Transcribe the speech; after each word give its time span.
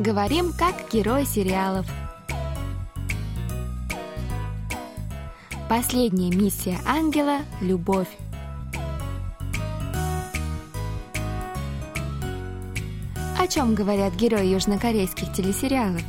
Говорим 0.00 0.52
как 0.52 0.74
герои 0.92 1.22
сериалов. 1.22 1.86
Последняя 5.68 6.30
миссия 6.30 6.78
ангела– 6.84 7.38
любовь. 7.60 8.08
О 13.38 13.46
чем 13.46 13.76
говорят 13.76 14.14
герои 14.14 14.46
южнокорейских 14.46 15.32
телесериалов? 15.32 16.02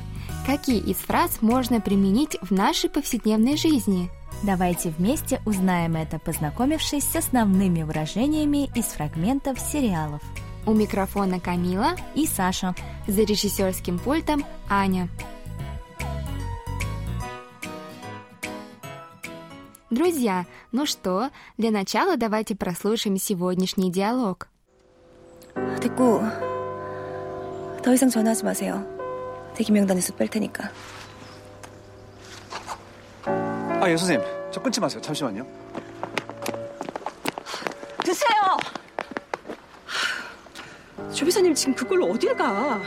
Какие 0.47 0.79
из 0.79 0.97
фраз 0.97 1.41
можно 1.41 1.79
применить 1.79 2.37
в 2.41 2.49
нашей 2.49 2.89
повседневной 2.89 3.55
жизни? 3.55 4.09
Давайте 4.41 4.89
вместе 4.89 5.41
узнаем 5.45 5.95
это, 5.95 6.17
познакомившись 6.17 7.03
с 7.03 7.15
основными 7.15 7.83
выражениями 7.83 8.67
из 8.75 8.85
фрагментов 8.85 9.59
сериалов. 9.59 10.23
У 10.66 10.72
микрофона 10.72 11.40
Камила 11.40 11.96
и 12.14 12.26
Саша. 12.26 12.74
За 13.06 13.22
режиссерским 13.22 13.98
пультом 13.98 14.44
Аня. 14.68 15.08
Друзья, 19.90 20.46
ну 20.70 20.86
что, 20.86 21.30
для 21.58 21.72
начала 21.72 22.16
давайте 22.16 22.54
прослушаем 22.54 23.16
сегодняшний 23.16 23.90
диалог. 23.90 24.48
됐고 25.80 26.22
더 27.82 27.92
이상 27.92 28.08
전화하지 28.08 28.44
마세요. 28.44 28.86
대기 29.56 29.72
명단에서 29.72 30.14
뺄 30.14 30.28
테니까. 30.28 30.70
아, 33.24 33.88
예, 33.88 33.96
선생님. 33.96 34.24
저 34.52 34.60
끊지 34.60 34.80
마세요. 34.80 35.00
잠시만요. 35.00 35.46
조비사님 41.14 41.54
지금 41.54 41.74
그걸로 41.74 42.06
어딜 42.10 42.36
가? 42.36 42.80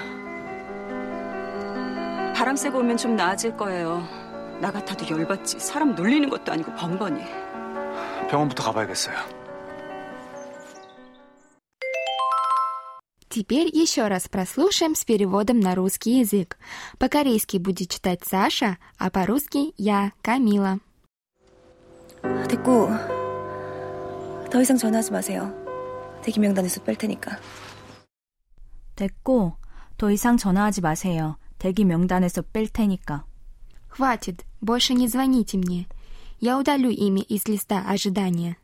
바람 2.35 2.55
쐬고 2.55 2.79
오면 2.79 2.97
좀 2.97 3.15
나아질 3.15 3.55
거예요. 3.57 4.07
나 4.59 4.71
같아도 4.71 5.07
열받지. 5.09 5.59
사람 5.59 5.95
놀리는 5.95 6.29
것도 6.29 6.51
아니고 6.51 6.73
번번이. 6.75 7.21
병원부터 8.29 8.63
가봐야겠어요. 8.63 9.15
Теперь 13.29 13.67
еще 13.73 14.07
раз 14.07 14.27
прослушаем 14.27 14.93
с 14.93 15.03
переводом 15.05 15.59
на 15.59 15.73
русский 15.73 16.19
язык. 16.19 16.55
По-корейски 16.99 17.57
будет 17.57 17.89
читать 17.89 18.19
Саша, 18.23 18.77
а 18.99 19.09
по-русски 19.09 19.73
я, 19.77 20.11
Камила. 20.21 20.79
됐고 22.47 22.89
더 24.51 24.61
이상 24.61 24.77
전화하지 24.77 25.11
마세요. 25.11 25.51
대기 26.23 26.39
명단에서 26.39 26.83
뺄 26.83 26.95
테니까. 26.95 27.37
됐고, 28.97 29.55
더 29.97 30.11
이상 30.11 30.37
전화하지 30.37 30.81
마세요. 30.81 31.37
대기 31.57 31.85
명단에서 31.85 32.41
뺄 32.41 32.67
테니까. 32.67 33.25
Хватит, 33.89 34.45
больше 34.59 34.93
не 34.93 35.07
звоните 35.07 35.57
мне. 35.57 35.87
Я 36.39 36.57
удалю 36.57 36.89
имя 36.89 37.21
из 37.21 37.47
листа 37.47 37.87
ожидания. 37.87 38.57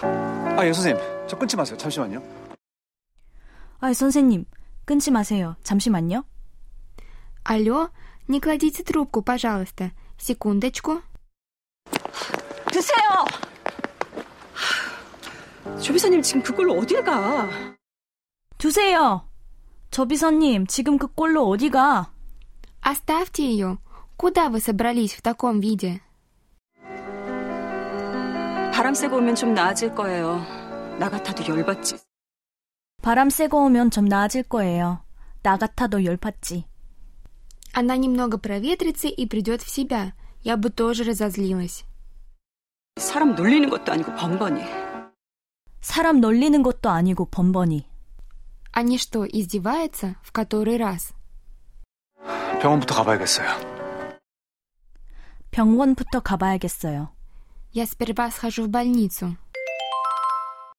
아, 0.00 0.64
예, 0.64 0.72
선생님. 0.72 1.26
저 1.28 1.36
끊지 1.36 1.56
마세요. 1.56 1.76
잠시만요. 1.76 2.22
아, 3.78 3.92
선생님, 3.92 4.46
끊지 4.86 5.10
마세요. 5.10 5.56
잠시만요. 5.62 6.24
Алло, 7.44 7.90
не 8.28 8.40
кладите 8.40 8.82
трубку, 8.82 9.22
пожалуйста. 9.22 9.92
Секундочку. 10.18 11.02
드세요. 12.72 13.24
조비사님 15.80 16.22
지금 16.22 16.42
그걸로 16.42 16.78
어딜 16.78 17.04
가? 17.04 17.48
두세요. 18.60 19.28
저비서님, 19.90 20.66
지금 20.66 20.98
그 20.98 21.06
꼴로 21.06 21.46
어디 21.48 21.70
가? 21.70 22.10
Оставьте 22.80 23.44
ее. 23.44 23.78
Куда 24.16 24.48
вы 24.48 24.60
собрались 24.60 25.14
в 25.14 25.22
таком 25.22 25.60
виде? 25.60 26.00
바람 28.72 28.94
쐬고 28.94 29.16
오면 29.16 29.34
좀 29.34 29.54
나아질 29.54 29.94
거예요. 29.94 30.44
나 30.98 31.08
같아도 31.08 31.46
열받지. 31.46 31.98
바람 33.02 33.30
쐬고 33.30 33.64
오면 33.64 33.90
좀 33.90 34.04
나아질 34.04 34.44
거예요. 34.44 35.00
나 35.42 35.56
같아도 35.56 36.04
열받지. 36.04 36.64
Она 37.72 37.96
немного 37.96 38.38
проветрится 38.38 39.08
и 39.08 39.26
придет 39.26 39.62
в 39.62 39.68
себя. 39.68 40.12
Я 40.44 40.56
бы 40.56 40.70
тоже 40.70 41.04
разозлилась. 41.04 41.84
사람 42.96 43.34
놀리는 43.34 43.68
것도 43.68 43.92
아니고 43.92 44.14
번번이. 44.14 44.62
사람 45.80 46.20
놀리는 46.20 46.62
것도 46.62 46.88
아니고 46.88 47.26
번번이. 47.26 47.86
Они 48.72 48.98
что, 48.98 49.24
издеваются 49.24 50.16
в 50.22 50.32
который 50.32 50.76
раз? 50.76 51.12
병원부터 52.60 52.94
가봐야겠어요. 52.94 53.48
병원부터 55.50 56.20
가봐야겠어요. 56.20 57.08
Я 57.72 57.86
сперва 57.86 58.30
схожу 58.30 58.64
в 58.64 58.68
больницу. 58.68 59.36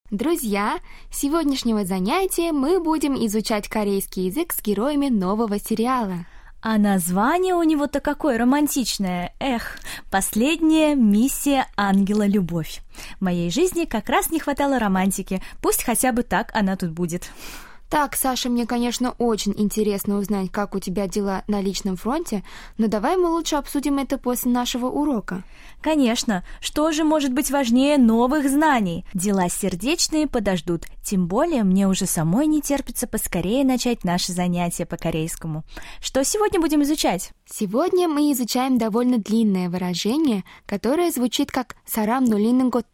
Друзья, 0.09 0.79
с 1.11 1.19
сегодняшнего 1.19 1.83
занятия 1.85 2.51
мы 2.51 2.79
будем 2.81 3.13
изучать 3.25 3.67
корейский 3.67 4.27
язык 4.27 4.53
с 4.53 4.61
героями 4.61 5.09
нового 5.09 5.59
сериала. 5.59 6.25
А 6.61 6.77
название 6.77 7.53
у 7.55 7.63
него-то 7.63 7.99
какое 7.99 8.37
романтичное. 8.37 9.33
Эх, 9.39 9.77
последняя 10.09 10.95
миссия 10.95 11.67
ангела 11.75 12.25
любовь. 12.25 12.81
В 13.19 13.23
моей 13.23 13.51
жизни 13.51 13.85
как 13.85 14.09
раз 14.09 14.31
не 14.31 14.39
хватало 14.39 14.79
романтики. 14.79 15.41
Пусть 15.61 15.83
хотя 15.83 16.11
бы 16.11 16.23
так 16.23 16.51
она 16.55 16.75
тут 16.75 16.91
будет. 16.91 17.29
«Так, 17.92 18.16
Саша, 18.16 18.48
мне, 18.48 18.64
конечно, 18.64 19.14
очень 19.18 19.52
интересно 19.54 20.16
узнать, 20.16 20.50
как 20.50 20.74
у 20.74 20.78
тебя 20.78 21.06
дела 21.06 21.44
на 21.46 21.60
личном 21.60 21.96
фронте, 21.96 22.42
но 22.78 22.86
давай 22.86 23.18
мы 23.18 23.28
лучше 23.28 23.56
обсудим 23.56 23.98
это 23.98 24.16
после 24.16 24.50
нашего 24.50 24.86
урока». 24.86 25.44
Конечно, 25.82 26.44
что 26.60 26.92
же 26.92 27.02
может 27.02 27.32
быть 27.32 27.50
важнее 27.50 27.98
новых 27.98 28.48
знаний? 28.48 29.04
Дела 29.12 29.48
сердечные 29.48 30.28
подождут, 30.28 30.86
тем 31.02 31.26
более 31.26 31.64
мне 31.64 31.88
уже 31.88 32.06
самой 32.06 32.46
не 32.46 32.62
терпится 32.62 33.08
поскорее 33.08 33.64
начать 33.64 34.04
наши 34.04 34.32
занятия 34.32 34.86
по 34.86 34.96
корейскому. 34.96 35.64
Что 36.00 36.24
сегодня 36.24 36.60
будем 36.60 36.82
изучать? 36.84 37.32
Сегодня 37.44 38.08
мы 38.08 38.32
изучаем 38.32 38.78
довольно 38.78 39.18
длинное 39.18 39.68
выражение, 39.68 40.44
которое 40.66 41.10
звучит 41.10 41.50
как 41.50 41.74
«сарам 41.84 42.24
нулинен 42.24 42.70
гот. 42.70 42.86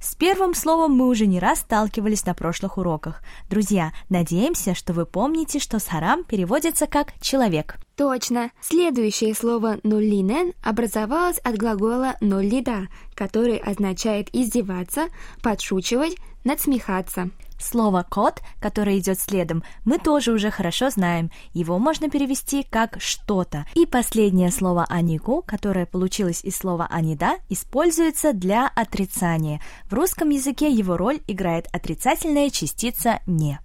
С 0.00 0.14
первым 0.16 0.54
словом 0.54 0.92
мы 0.92 1.06
уже 1.06 1.26
не 1.26 1.38
раз 1.38 1.60
сталкивались 1.60 2.26
на 2.26 2.34
прошлых 2.34 2.76
уроках. 2.76 3.22
Друзья, 3.48 3.92
надеемся, 4.10 4.74
что 4.74 4.92
вы 4.92 5.06
помните, 5.06 5.58
что 5.58 5.78
сарам 5.78 6.24
переводится 6.24 6.86
как 6.86 7.14
«человек». 7.20 7.76
Точно. 7.96 8.50
Следующее 8.62 9.34
слово 9.34 9.78
«нуллинен» 9.82 10.54
образовалось 10.62 11.38
от 11.38 11.56
глагола 11.56 12.16
«ноллида», 12.20 12.88
который 13.14 13.58
означает 13.58 14.34
издеваться, 14.34 15.08
подшучивать, 15.42 16.16
надсмехаться. 16.44 17.30
Слово 17.60 18.06
«кот», 18.08 18.40
которое 18.58 18.98
идет 18.98 19.20
следом, 19.20 19.62
мы 19.84 19.98
тоже 19.98 20.32
уже 20.32 20.50
хорошо 20.50 20.88
знаем. 20.88 21.30
Его 21.52 21.78
можно 21.78 22.08
перевести 22.08 22.62
как 22.62 22.96
«что-то». 23.00 23.66
И 23.74 23.84
последнее 23.84 24.50
слово 24.50 24.86
«анику», 24.88 25.42
которое 25.46 25.84
получилось 25.84 26.42
из 26.42 26.56
слова 26.56 26.88
«анида», 26.90 27.36
используется 27.50 28.32
для 28.32 28.66
отрицания. 28.66 29.60
В 29.90 29.92
русском 29.92 30.30
языке 30.30 30.70
его 30.70 30.96
роль 30.96 31.20
играет 31.26 31.66
отрицательная 31.72 32.48
частица 32.48 33.20
«не». 33.26 33.60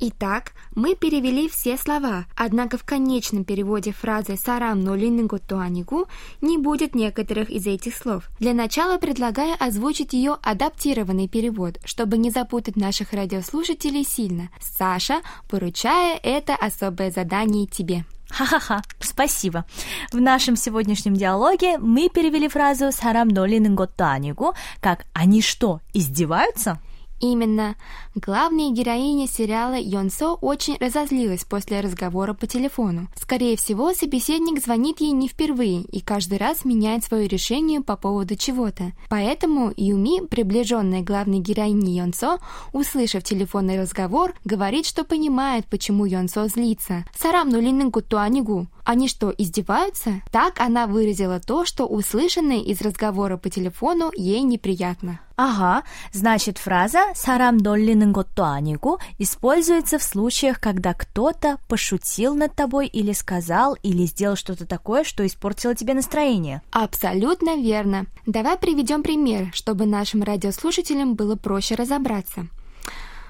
Итак, 0.00 0.52
мы 0.76 0.94
перевели 0.94 1.48
все 1.48 1.76
слова, 1.76 2.26
однако 2.36 2.78
в 2.78 2.84
конечном 2.84 3.42
переводе 3.42 3.92
фразы 3.92 4.36
«сарам 4.36 4.84
но 4.84 4.94
линингу 4.94 5.40
туанигу» 5.40 6.06
не 6.40 6.56
будет 6.56 6.94
некоторых 6.94 7.50
из 7.50 7.66
этих 7.66 7.96
слов. 7.96 8.28
Для 8.38 8.54
начала 8.54 8.98
предлагаю 8.98 9.56
озвучить 9.58 10.12
ее 10.12 10.36
адаптированный 10.40 11.26
перевод, 11.26 11.80
чтобы 11.84 12.16
не 12.16 12.30
запутать 12.30 12.76
наших 12.76 13.12
радиослушателей 13.12 14.04
сильно. 14.04 14.50
Саша, 14.60 15.20
поручая 15.50 16.16
это 16.22 16.54
особое 16.54 17.10
задание 17.10 17.66
тебе. 17.66 18.04
Ха-ха-ха, 18.30 18.82
спасибо. 19.00 19.64
В 20.12 20.20
нашем 20.20 20.54
сегодняшнем 20.54 21.14
диалоге 21.14 21.76
мы 21.78 22.08
перевели 22.08 22.46
фразу 22.46 22.92
«сарам 22.92 23.26
но 23.26 23.44
линингу 23.46 23.88
туанигу» 23.88 24.54
как 24.80 25.06
«они 25.12 25.42
что, 25.42 25.80
издеваются?» 25.92 26.78
Именно. 27.20 27.74
Главная 28.14 28.70
героиня 28.70 29.26
сериала 29.26 29.76
Йонсо 29.78 30.34
очень 30.34 30.76
разозлилась 30.78 31.44
после 31.44 31.80
разговора 31.80 32.32
по 32.34 32.46
телефону. 32.46 33.08
Скорее 33.20 33.56
всего, 33.56 33.92
собеседник 33.92 34.62
звонит 34.62 35.00
ей 35.00 35.10
не 35.10 35.28
впервые 35.28 35.82
и 35.82 36.00
каждый 36.00 36.38
раз 36.38 36.64
меняет 36.64 37.04
свое 37.04 37.26
решение 37.26 37.80
по 37.80 37.96
поводу 37.96 38.36
чего-то. 38.36 38.92
Поэтому 39.08 39.72
Юми, 39.76 40.26
приближенная 40.26 41.02
главной 41.02 41.40
героине 41.40 41.96
Йонсо, 41.96 42.38
услышав 42.72 43.24
телефонный 43.24 43.80
разговор, 43.80 44.34
говорит, 44.44 44.86
что 44.86 45.04
понимает, 45.04 45.66
почему 45.66 46.04
Йонсо 46.04 46.46
злится. 46.48 47.04
«Сарам 47.16 47.48
нулиным 47.48 47.90
гутуанигу» 47.90 48.68
Они 48.87 49.07
что, 49.07 49.33
издеваются? 49.37 50.21
Так 50.31 50.59
она 50.59 50.87
выразила 50.87 51.39
то, 51.39 51.65
что 51.65 51.85
услышанное 51.85 52.59
из 52.59 52.81
разговора 52.81 53.37
по 53.37 53.49
телефону 53.49 54.11
ей 54.15 54.41
неприятно. 54.41 55.19
Ага, 55.35 55.83
значит 56.11 56.59
фраза 56.59 57.05
«사람 57.15 57.57
놀리는 57.57 58.13
것도 58.13 58.43
아니고» 58.45 58.99
используется 59.17 59.97
в 59.97 60.03
случаях, 60.03 60.59
когда 60.59 60.93
кто-то 60.93 61.57
пошутил 61.67 62.35
над 62.35 62.53
тобой 62.53 62.87
или 62.87 63.13
сказал, 63.13 63.75
или 63.81 64.05
сделал 64.05 64.35
что-то 64.35 64.67
такое, 64.67 65.03
что 65.03 65.25
испортило 65.25 65.73
тебе 65.73 65.95
настроение. 65.95 66.61
Абсолютно 66.71 67.55
верно. 67.55 68.05
Давай 68.27 68.57
приведем 68.57 69.01
пример, 69.01 69.49
чтобы 69.53 69.85
нашим 69.85 70.21
радиослушателям 70.21 71.15
было 71.15 71.35
проще 71.35 71.73
разобраться. 71.75 72.47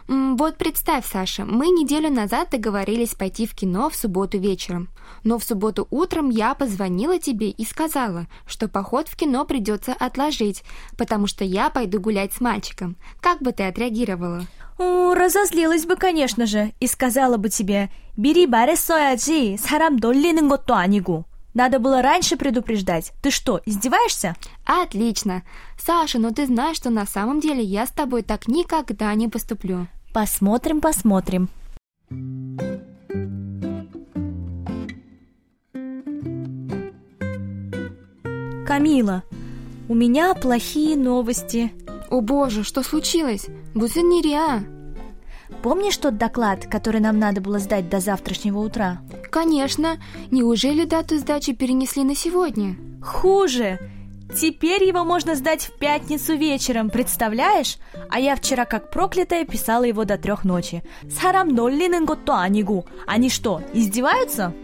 Вот 0.07 0.57
представь, 0.57 1.05
Саша, 1.05 1.45
мы 1.45 1.67
неделю 1.67 2.09
назад 2.09 2.49
договорились 2.49 3.15
пойти 3.15 3.47
в 3.47 3.55
кино 3.55 3.89
в 3.89 3.95
субботу 3.95 4.37
вечером. 4.37 4.89
Но 5.23 5.39
в 5.39 5.43
субботу 5.43 5.87
утром 5.91 6.29
я 6.29 6.53
позвонила 6.55 7.19
тебе 7.19 7.49
и 7.49 7.63
сказала, 7.63 8.27
что 8.45 8.67
поход 8.67 9.07
в 9.07 9.15
кино 9.15 9.45
придется 9.45 9.93
отложить, 9.93 10.63
потому 10.97 11.27
что 11.27 11.45
я 11.45 11.69
пойду 11.69 12.01
гулять 12.01 12.33
с 12.33 12.41
мальчиком. 12.41 12.97
Как 13.21 13.41
бы 13.41 13.53
ты 13.53 13.63
отреагировала? 13.63 14.45
О, 14.77 15.13
разозлилась 15.13 15.85
бы, 15.85 15.95
конечно 15.95 16.45
же, 16.45 16.73
и 16.79 16.87
сказала 16.87 17.37
бы 17.37 17.49
тебе 17.49 17.89
«Бери 18.17 18.45
말했어야지, 18.45 19.57
사람 19.57 19.97
놀리는 19.97 20.47
것도 20.47 20.75
아니고». 20.75 21.25
Надо 21.53 21.77
было 21.77 22.01
раньше 22.01 22.35
предупреждать. 22.35 23.13
Ты 23.21 23.29
что, 23.29 23.61
издеваешься? 23.65 24.35
Отлично. 24.65 25.43
Саша, 25.79 26.17
но 26.17 26.31
ты 26.31 26.47
знаешь, 26.47 26.77
что 26.77 26.89
на 26.89 27.05
самом 27.05 27.39
деле 27.39 27.61
я 27.61 27.85
с 27.85 27.91
тобой 27.91 28.23
так 28.23 28.47
никогда 28.47 29.13
не 29.13 29.27
поступлю. 29.27 29.87
Посмотрим, 30.12 30.80
посмотрим. 30.80 31.48
Камила, 38.66 39.22
у 39.88 39.94
меня 39.94 40.34
плохие 40.34 40.96
новости. 40.96 41.72
О 42.10 42.20
боже, 42.20 42.64
что 42.64 42.82
случилось? 42.82 43.46
Будет 43.46 43.94
Бузенирия. 43.94 44.64
Помнишь 45.62 45.96
тот 45.96 46.16
доклад, 46.18 46.66
который 46.66 47.00
нам 47.00 47.18
надо 47.18 47.40
было 47.40 47.58
сдать 47.58 47.88
до 47.88 48.00
завтрашнего 48.00 48.58
утра? 48.58 49.00
Конечно. 49.30 49.96
Неужели 50.30 50.84
дату 50.84 51.18
сдачи 51.18 51.52
перенесли 51.52 52.04
на 52.04 52.14
сегодня? 52.14 52.76
Хуже. 53.02 53.78
Теперь 54.34 54.84
его 54.84 55.04
можно 55.04 55.34
сдать 55.34 55.62
в 55.62 55.78
пятницу 55.78 56.34
вечером, 56.36 56.90
представляешь? 56.90 57.78
А 58.10 58.20
я 58.20 58.36
вчера 58.36 58.64
как 58.64 58.90
проклятая 58.90 59.44
писала 59.44 59.84
его 59.84 60.04
до 60.04 60.18
трех 60.18 60.44
ночи. 60.44 60.82
Сарам 61.10 61.48
ноллинен 61.48 62.04
готто 62.04 62.38
анигу. 62.38 62.86
Они 63.06 63.30
что, 63.30 63.62
издеваются? 63.72 64.54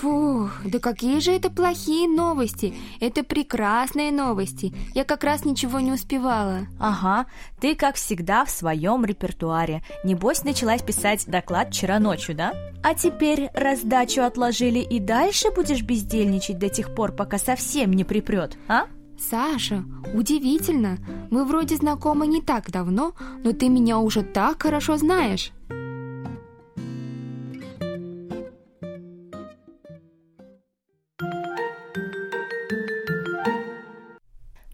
Фух, 0.00 0.52
да 0.64 0.78
какие 0.78 1.18
же 1.20 1.32
это 1.32 1.50
плохие 1.50 2.08
новости. 2.08 2.74
Это 3.00 3.24
прекрасные 3.24 4.12
новости. 4.12 4.72
Я 4.94 5.04
как 5.04 5.24
раз 5.24 5.44
ничего 5.44 5.80
не 5.80 5.92
успевала. 5.92 6.60
Ага, 6.78 7.26
ты, 7.60 7.74
как 7.74 7.96
всегда, 7.96 8.44
в 8.44 8.50
своем 8.50 9.04
репертуаре. 9.04 9.82
Небось, 10.04 10.44
началась 10.44 10.82
писать 10.82 11.26
доклад 11.26 11.68
вчера 11.70 11.98
ночью, 11.98 12.34
да? 12.34 12.52
А 12.82 12.94
теперь 12.94 13.50
раздачу 13.52 14.22
отложили 14.22 14.78
и 14.78 15.00
дальше 15.00 15.50
будешь 15.50 15.82
бездельничать 15.82 16.58
до 16.58 16.68
тех 16.68 16.94
пор, 16.94 17.12
пока 17.12 17.36
совсем 17.36 17.92
не 17.92 18.04
припрет, 18.04 18.56
а? 18.68 18.86
Саша, 19.19 19.83
удивительно. 20.13 20.97
Мы 21.31 21.45
вроде 21.45 21.77
знакомы 21.77 22.27
не 22.27 22.41
так 22.41 22.69
давно, 22.69 23.13
но 23.43 23.53
ты 23.53 23.69
меня 23.69 23.99
уже 23.99 24.23
так 24.23 24.63
хорошо 24.63 24.97
знаешь. 24.97 25.51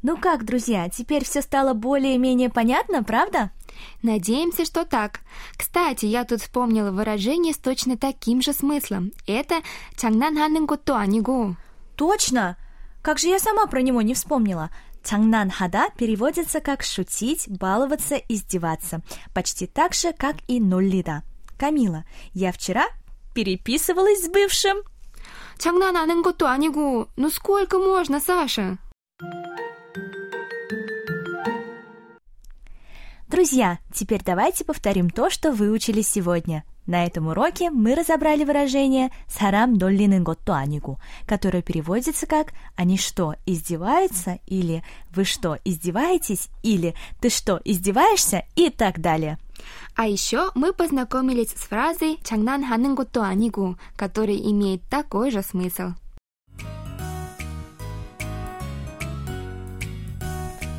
Ну 0.03 0.17
как, 0.17 0.45
друзья, 0.45 0.89
теперь 0.89 1.23
все 1.23 1.41
стало 1.41 1.73
более-менее 1.73 2.49
понятно, 2.49 3.03
правда? 3.03 3.51
Надеемся, 4.01 4.65
что 4.65 4.83
так. 4.83 5.19
Кстати, 5.55 6.05
я 6.05 6.25
тут 6.25 6.41
вспомнила 6.41 6.91
выражение 6.91 7.53
с 7.53 7.57
точно 7.57 7.97
таким 7.97 8.41
же 8.41 8.51
смыслом. 8.51 9.11
Это 9.27 9.61
장난하는 9.95 10.65
것도 10.65 10.95
아니고. 10.95 11.55
Точно! 11.95 12.57
Как 13.05 13.19
же 13.19 13.27
я 13.27 13.39
сама 13.39 13.65
про 13.67 13.81
него 13.81 14.01
не 14.01 14.13
вспомнила? 14.13 14.69
Чангнанхада 15.03 15.89
переводится 15.97 16.61
как 16.61 16.83
шутить, 16.83 17.47
баловаться, 17.49 18.15
издеваться. 18.15 19.01
Почти 19.33 19.65
так 19.67 19.93
же, 19.93 20.13
как 20.13 20.35
и 20.47 20.59
нуллида. 20.59 21.23
Камила, 21.57 22.05
я 22.33 22.51
вчера 22.51 22.85
переписывалась 23.33 24.25
с 24.25 24.29
бывшим. 24.29 24.83
장난하는 25.61 26.23
것도 26.23 26.47
아니고. 26.47 27.07
Ну 27.15 27.29
сколько 27.29 27.77
можно, 27.77 28.19
Саша? 28.19 28.77
Друзья, 33.27 33.79
теперь 33.93 34.21
давайте 34.25 34.65
повторим 34.65 35.09
то, 35.09 35.29
что 35.29 35.51
выучили 35.51 36.01
сегодня. 36.01 36.63
На 36.86 37.04
этом 37.04 37.26
уроке 37.26 37.70
мы 37.70 37.94
разобрали 37.94 38.44
выражение 38.44 39.10
«сарам 39.28 39.76
долли는 39.76 40.22
것도 40.22 40.54
아니고», 40.54 40.98
которое 41.26 41.62
переводится 41.62 42.26
как 42.26 42.52
«они 42.76 42.96
что, 42.96 43.34
издеваются?» 43.44 44.38
или 44.46 44.84
«вы 45.14 45.24
что, 45.24 45.58
издеваетесь?» 45.64 46.48
или 46.62 46.94
«ты 47.20 47.28
что, 47.28 47.60
издеваешься?» 47.64 48.44
и 48.54 48.70
так 48.70 49.00
далее. 49.00 49.38
А 49.96 50.06
еще 50.06 50.50
мы 50.54 50.72
познакомились 50.72 51.50
с 51.50 51.66
фразой 51.66 52.18
«장난하는 52.22 52.94
것도 52.94 53.22
아니고», 53.22 53.76
которая 53.96 54.36
имеет 54.36 54.82
такой 54.88 55.30
же 55.30 55.42
смысл. 55.42 55.94